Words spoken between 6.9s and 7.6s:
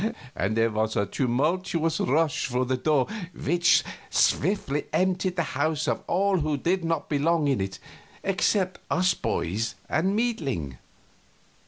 belong